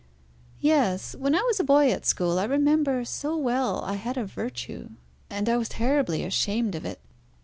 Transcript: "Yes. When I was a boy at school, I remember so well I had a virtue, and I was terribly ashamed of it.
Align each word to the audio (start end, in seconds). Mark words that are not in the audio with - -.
"Yes. 0.61 1.15
When 1.15 1.35
I 1.35 1.41
was 1.43 1.59
a 1.59 1.63
boy 1.63 1.91
at 1.91 2.07
school, 2.07 2.39
I 2.39 2.45
remember 2.45 3.05
so 3.05 3.37
well 3.37 3.83
I 3.85 3.93
had 3.93 4.17
a 4.17 4.25
virtue, 4.25 4.89
and 5.29 5.47
I 5.47 5.57
was 5.57 5.69
terribly 5.69 6.23
ashamed 6.23 6.73
of 6.73 6.85
it. 6.85 6.99